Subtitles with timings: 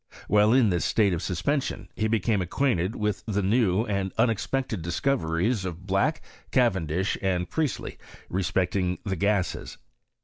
[0.27, 5.63] While in this state of suspension he became acquainted with the new and unexpected discoveries
[5.63, 9.77] of Black, Cavendish, and Priestley, respecting the gases.